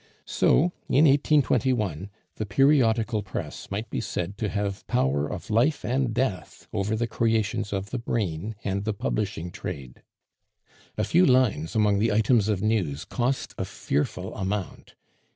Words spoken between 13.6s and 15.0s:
fearful amount.